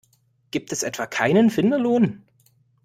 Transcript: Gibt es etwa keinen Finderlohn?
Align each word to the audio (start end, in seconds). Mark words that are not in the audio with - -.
Gibt 0.49 0.71
es 0.73 0.81
etwa 0.81 1.05
keinen 1.05 1.51
Finderlohn? 1.51 2.23